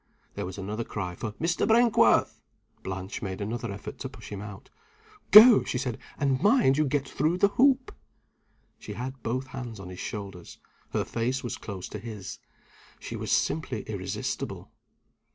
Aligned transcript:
There 0.33 0.47
was 0.47 0.57
another 0.57 0.83
cry 0.83 1.13
for 1.13 1.33
"Mr. 1.33 1.67
Brinkworth." 1.67 2.41
Blanche 2.81 3.21
made 3.21 3.39
another 3.39 3.71
effort 3.71 3.99
to 3.99 4.09
push 4.09 4.29
him 4.31 4.41
out. 4.41 4.71
"Go!" 5.29 5.63
she 5.63 5.77
said. 5.77 5.99
"And 6.17 6.41
mind 6.41 6.75
you 6.79 6.85
get 6.85 7.07
through 7.07 7.37
the 7.37 7.49
hoop!" 7.49 7.93
She 8.79 8.93
had 8.93 9.21
both 9.21 9.45
hands 9.49 9.79
on 9.79 9.89
his 9.89 9.99
shoulders 9.99 10.57
her 10.89 11.05
face 11.05 11.43
was 11.43 11.59
close 11.59 11.87
to 11.89 11.99
his 11.99 12.39
she 12.99 13.15
was 13.15 13.31
simply 13.31 13.83
irresistible. 13.83 14.71